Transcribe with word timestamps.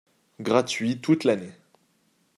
Gratuit 0.39 0.99
toute 0.99 1.25
l'année. 1.25 1.53